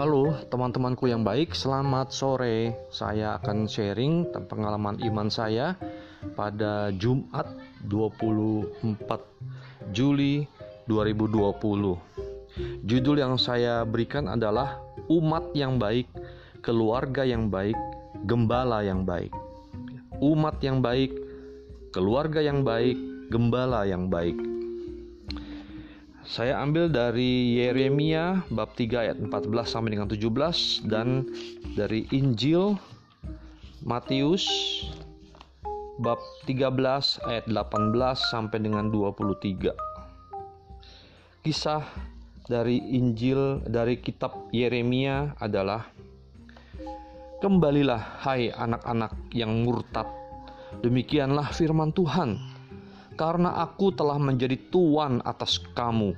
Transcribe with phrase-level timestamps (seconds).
[0.00, 2.72] Halo teman-temanku yang baik, selamat sore.
[2.88, 5.76] Saya akan sharing pengalaman iman saya
[6.32, 7.44] pada Jumat
[7.84, 8.96] 24
[9.92, 10.48] Juli
[10.88, 12.00] 2020.
[12.88, 14.80] Judul yang saya berikan adalah
[15.12, 16.08] Umat yang baik,
[16.64, 17.76] keluarga yang baik,
[18.24, 19.36] gembala yang baik.
[20.16, 21.12] Umat yang baik,
[21.92, 22.96] keluarga yang baik,
[23.28, 24.49] gembala yang baik.
[26.30, 31.26] Saya ambil dari Yeremia bab 3 ayat 14 sampai dengan 17 dan
[31.74, 32.78] dari Injil
[33.82, 34.46] Matius
[35.98, 37.58] bab 13 ayat 18
[38.14, 39.74] sampai dengan 23.
[41.42, 41.82] Kisah
[42.46, 45.90] dari Injil dari kitab Yeremia adalah
[47.42, 50.06] Kembalilah hai anak-anak yang murtad
[50.78, 52.59] Demikianlah firman Tuhan
[53.18, 56.14] karena aku telah menjadi tuan atas kamu.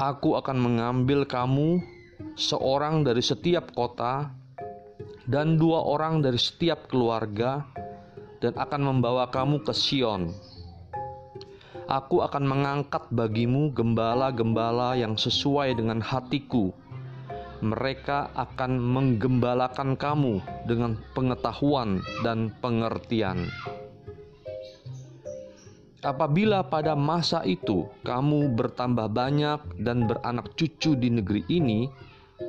[0.00, 1.78] Aku akan mengambil kamu
[2.34, 4.34] seorang dari setiap kota
[5.24, 7.64] dan dua orang dari setiap keluarga
[8.42, 10.34] dan akan membawa kamu ke Sion.
[11.84, 16.72] Aku akan mengangkat bagimu gembala-gembala yang sesuai dengan hatiku.
[17.60, 23.48] Mereka akan menggembalakan kamu dengan pengetahuan dan pengertian.
[26.04, 31.88] Apabila pada masa itu kamu bertambah banyak dan beranak cucu di negeri ini,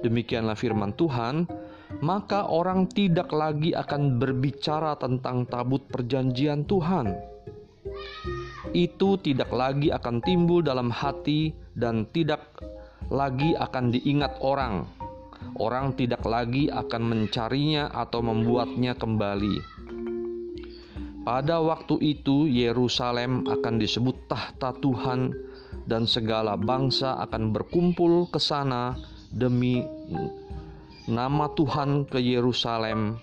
[0.03, 1.47] demikianlah firman Tuhan,
[2.03, 7.15] maka orang tidak lagi akan berbicara tentang tabut perjanjian Tuhan.
[8.75, 12.59] Itu tidak lagi akan timbul dalam hati dan tidak
[13.07, 14.83] lagi akan diingat orang.
[15.55, 19.74] Orang tidak lagi akan mencarinya atau membuatnya kembali
[21.25, 25.33] pada waktu itu Yerusalem akan disebut tahta Tuhan
[25.89, 28.93] dan segala bangsa akan berkumpul ke sana
[29.33, 29.81] demi
[31.09, 33.17] nama Tuhan ke Yerusalem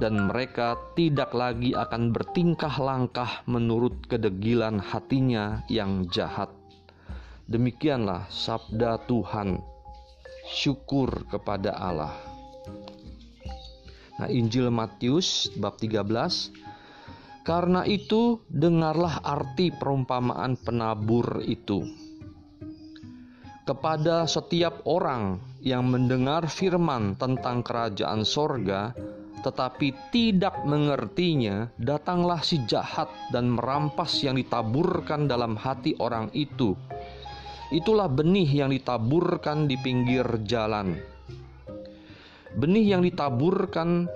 [0.00, 6.48] dan mereka tidak lagi akan bertingkah langkah menurut kedegilan hatinya yang jahat.
[7.52, 9.60] Demikianlah sabda Tuhan.
[10.42, 12.16] Syukur kepada Allah.
[14.20, 16.71] Nah, Injil Matius bab 13
[17.42, 21.82] karena itu, dengarlah arti perumpamaan penabur itu.
[23.66, 28.94] Kepada setiap orang yang mendengar firman tentang kerajaan sorga,
[29.42, 36.78] tetapi tidak mengertinya, datanglah si jahat dan merampas yang ditaburkan dalam hati orang itu.
[37.74, 40.94] Itulah benih yang ditaburkan di pinggir jalan.
[42.54, 44.06] Benih yang ditaburkan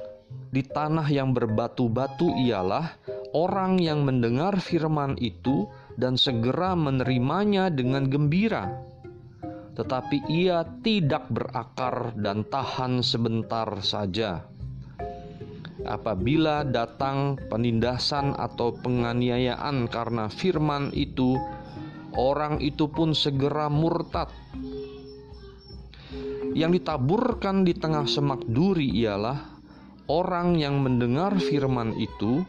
[0.53, 2.94] di tanah yang berbatu-batu ialah
[3.37, 5.69] orang yang mendengar firman itu
[6.01, 8.73] dan segera menerimanya dengan gembira,
[9.77, 14.49] tetapi ia tidak berakar dan tahan sebentar saja.
[15.85, 21.37] Apabila datang penindasan atau penganiayaan karena firman itu,
[22.17, 24.33] orang itu pun segera murtad.
[26.57, 29.61] Yang ditaburkan di tengah semak duri ialah
[30.09, 32.43] orang yang mendengar firman itu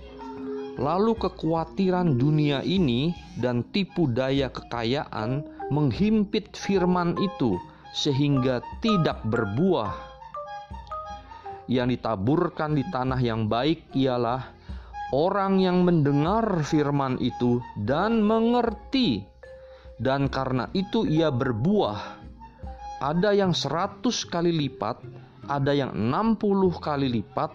[0.78, 3.10] Lalu kekhawatiran dunia ini
[3.42, 5.42] dan tipu daya kekayaan
[5.74, 7.58] menghimpit firman itu
[7.98, 9.98] sehingga tidak berbuah.
[11.66, 14.54] Yang ditaburkan di tanah yang baik ialah
[15.18, 19.26] orang yang mendengar firman itu dan mengerti.
[19.98, 22.22] Dan karena itu ia berbuah.
[23.02, 25.02] Ada yang seratus kali lipat,
[25.50, 27.50] ada yang enam puluh kali lipat,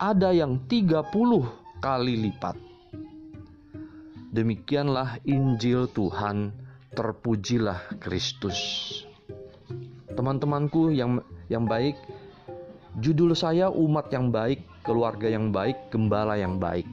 [0.00, 2.54] ada yang tiga puluh kali lipat.
[4.30, 6.54] Demikianlah Injil Tuhan,
[6.94, 8.54] terpujilah Kristus.
[10.14, 11.18] Teman-temanku yang
[11.50, 11.98] yang baik,
[13.02, 16.86] judul saya umat yang baik, keluarga yang baik, gembala yang baik.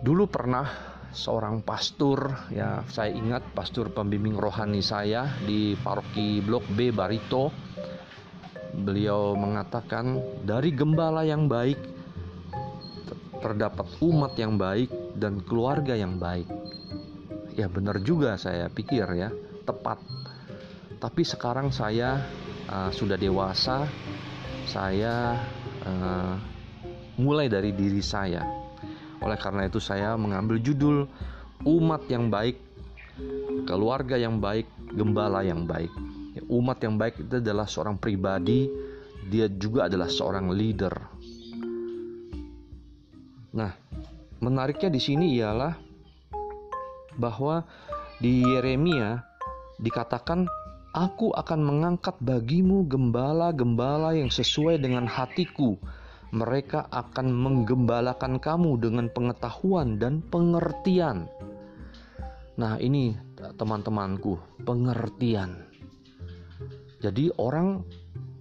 [0.00, 0.64] Dulu pernah
[1.12, 7.52] seorang pastor, ya saya ingat pastor pembimbing rohani saya di paroki Blok B Barito.
[8.72, 10.16] Beliau mengatakan
[10.48, 11.99] dari gembala yang baik
[13.40, 16.46] terdapat umat yang baik dan keluarga yang baik.
[17.56, 19.28] Ya benar juga saya pikir ya,
[19.66, 19.98] tepat.
[21.00, 22.20] Tapi sekarang saya
[22.68, 23.88] uh, sudah dewasa,
[24.68, 25.40] saya
[25.88, 26.36] uh,
[27.16, 28.44] mulai dari diri saya.
[29.20, 31.08] Oleh karena itu saya mengambil judul
[31.64, 32.56] umat yang baik,
[33.68, 35.92] keluarga yang baik, gembala yang baik.
[36.32, 38.70] Ya, umat yang baik itu adalah seorang pribadi,
[39.28, 40.94] dia juga adalah seorang leader,
[43.56, 43.74] Nah,
[44.38, 45.74] menariknya di sini ialah
[47.18, 47.66] bahwa
[48.20, 49.18] di Yeremia
[49.80, 50.46] dikatakan
[50.90, 55.78] Aku akan mengangkat bagimu gembala-gembala yang sesuai dengan hatiku.
[56.34, 61.30] Mereka akan menggembalakan kamu dengan pengetahuan dan pengertian.
[62.58, 64.34] Nah, ini teman-temanku,
[64.66, 65.62] pengertian.
[66.98, 67.86] Jadi, orang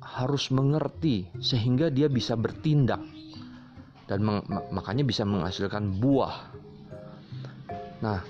[0.02, 3.06] harus mengerti sehingga dia bisa bertindak,
[4.10, 4.26] dan
[4.74, 6.50] makanya bisa menghasilkan buah.
[8.02, 8.26] Nah,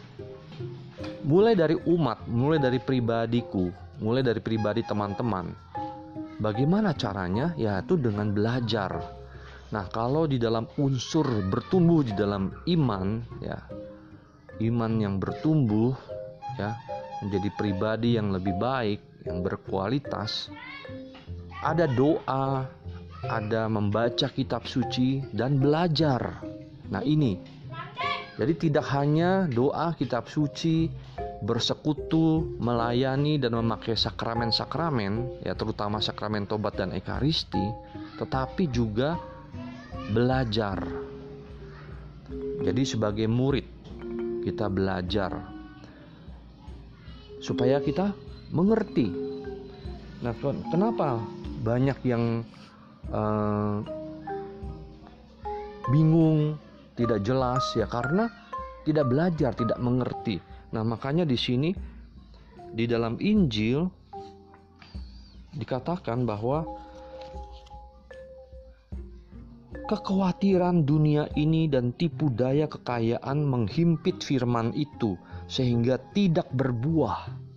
[1.23, 3.71] mulai dari umat, mulai dari pribadiku,
[4.03, 5.55] mulai dari pribadi teman-teman.
[6.43, 7.55] Bagaimana caranya?
[7.55, 8.91] Yaitu dengan belajar.
[9.71, 13.59] Nah, kalau di dalam unsur bertumbuh di dalam iman, ya,
[14.59, 15.95] iman yang bertumbuh,
[16.59, 16.75] ya,
[17.23, 20.51] menjadi pribadi yang lebih baik, yang berkualitas,
[21.59, 22.65] ada doa,
[23.27, 26.39] ada membaca kitab suci, dan belajar.
[26.89, 27.59] Nah, ini
[28.39, 30.87] jadi, tidak hanya doa kitab suci,
[31.43, 37.59] bersekutu, melayani dan memakai sakramen-sakramen, ya terutama sakramen tobat dan ekaristi,
[38.15, 39.19] tetapi juga
[40.15, 40.87] belajar.
[42.63, 43.67] Jadi sebagai murid
[44.47, 45.35] kita belajar
[47.43, 48.15] supaya kita
[48.55, 49.11] mengerti.
[50.23, 50.31] Nah,
[50.71, 51.19] kenapa
[51.59, 52.47] banyak yang
[53.09, 53.81] uh,
[55.89, 56.57] bingung,
[56.93, 58.29] tidak jelas ya karena
[58.85, 60.39] tidak belajar, tidak mengerti.
[60.73, 61.73] Nah, makanya di sini
[62.69, 63.89] di dalam Injil
[65.57, 66.61] dikatakan bahwa
[69.89, 75.17] kekhawatiran dunia ini dan tipu daya kekayaan menghimpit firman itu
[75.49, 77.48] sehingga tidak berbuah.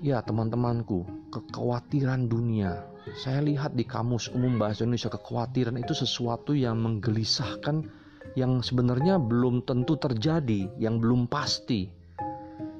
[0.00, 2.88] Ya, teman-temanku, kekhawatiran dunia.
[3.20, 7.84] Saya lihat di kamus umum bahasa Indonesia kekhawatiran itu sesuatu yang menggelisahkan
[8.32, 11.92] yang sebenarnya belum tentu terjadi, yang belum pasti.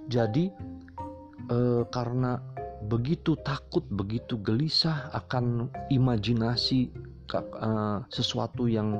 [0.09, 0.49] Jadi
[1.53, 2.41] eh, karena
[2.89, 6.89] begitu takut, begitu gelisah akan imajinasi
[7.37, 8.97] eh, sesuatu yang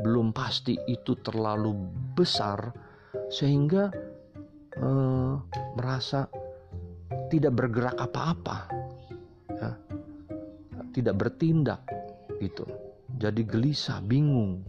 [0.00, 1.76] belum pasti itu terlalu
[2.16, 2.72] besar
[3.28, 3.92] sehingga
[4.80, 5.32] eh,
[5.76, 6.24] merasa
[7.34, 8.70] tidak bergerak apa-apa,
[9.50, 9.70] ya,
[10.94, 11.82] tidak bertindak
[12.38, 12.62] gitu.
[13.18, 14.62] Jadi gelisah, bingung,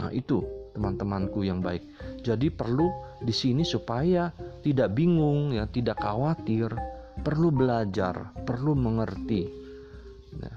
[0.00, 0.40] Nah, itu
[0.72, 1.84] teman-temanku yang baik.
[2.24, 2.88] Jadi perlu
[3.20, 4.32] di sini supaya
[4.64, 6.72] tidak bingung ya, tidak khawatir,
[7.20, 9.44] perlu belajar, perlu mengerti.
[10.40, 10.56] Nah,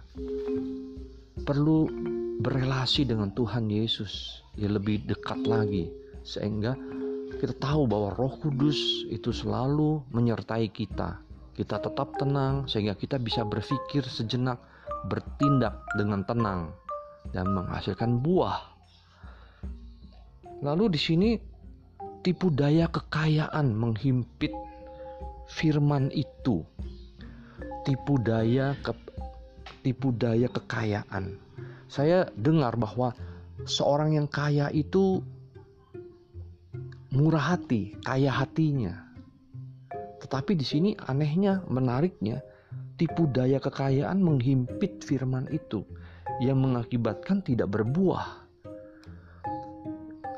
[1.43, 1.91] perlu
[2.39, 5.91] berelasi dengan Tuhan Yesus ya lebih dekat lagi
[6.23, 6.75] sehingga
[7.43, 11.19] kita tahu bahwa Roh Kudus itu selalu menyertai kita.
[11.51, 14.63] Kita tetap tenang sehingga kita bisa berpikir sejenak,
[15.11, 16.71] bertindak dengan tenang
[17.35, 18.73] dan menghasilkan buah
[20.63, 21.29] Lalu di sini
[22.23, 24.55] tipu daya kekayaan menghimpit
[25.51, 26.63] firman itu.
[27.83, 28.95] Tipu daya ke
[29.83, 31.35] tipu daya kekayaan.
[31.91, 33.11] Saya dengar bahwa
[33.67, 35.19] seorang yang kaya itu
[37.13, 39.05] murah hati, kaya hatinya.
[40.19, 42.41] Tetapi di sini anehnya, menariknya,
[42.97, 45.85] tipu daya kekayaan menghimpit firman itu
[46.41, 48.43] yang mengakibatkan tidak berbuah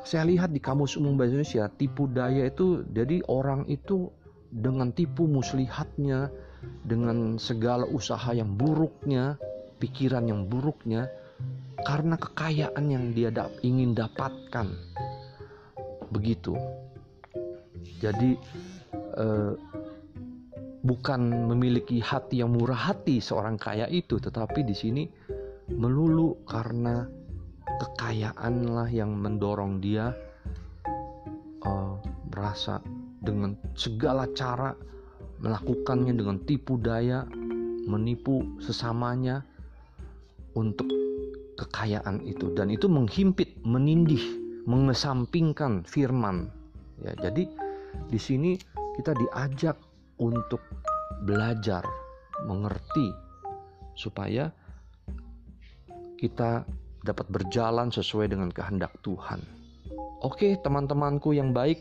[0.06, 4.14] saya lihat di kamus umum bahasa Indonesia tipu daya itu jadi orang itu
[4.54, 6.30] dengan tipu muslihatnya
[6.86, 9.42] dengan segala usaha yang buruknya
[9.82, 11.10] pikiran yang buruknya
[11.84, 13.34] karena kekayaan yang dia
[13.66, 14.70] ingin dapatkan
[16.16, 16.56] begitu.
[18.00, 18.40] Jadi
[18.96, 19.54] eh,
[20.86, 25.04] bukan memiliki hati yang murah hati seorang kaya itu tetapi di sini
[25.74, 27.10] melulu karena
[27.66, 30.14] kekayaanlah yang mendorong dia
[31.66, 31.98] uh,
[32.30, 32.80] merasa
[33.26, 34.78] dengan segala cara
[35.42, 37.26] melakukannya dengan tipu daya,
[37.90, 39.44] menipu sesamanya
[40.56, 40.88] untuk
[41.60, 42.54] kekayaan itu.
[42.56, 44.22] Dan itu menghimpit, menindih,
[44.66, 46.50] mengesampingkan firman.
[47.02, 47.50] Ya, jadi
[48.10, 48.58] di sini
[48.98, 49.78] kita diajak
[50.22, 50.62] untuk
[51.26, 51.86] belajar,
[52.44, 53.14] mengerti
[53.96, 54.52] supaya
[56.20, 56.68] kita
[57.06, 59.40] dapat berjalan sesuai dengan kehendak Tuhan.
[60.26, 61.78] Oke, teman-temanku yang baik,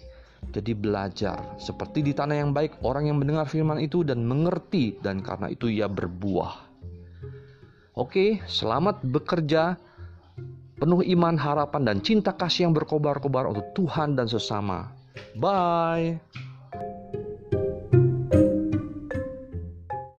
[0.52, 5.24] jadi belajar seperti di tanah yang baik, orang yang mendengar firman itu dan mengerti, dan
[5.24, 6.68] karena itu ia berbuah.
[7.94, 9.78] Oke, selamat bekerja,
[10.78, 14.90] penuh iman, harapan, dan cinta kasih yang berkobar-kobar untuk Tuhan dan sesama.
[15.38, 16.18] Bye.